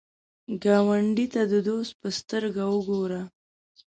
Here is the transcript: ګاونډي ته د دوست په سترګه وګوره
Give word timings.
ګاونډي 0.63 1.25
ته 1.33 1.41
د 1.51 1.53
دوست 1.67 1.93
په 2.01 2.07
سترګه 2.19 2.63
وګوره 2.75 3.21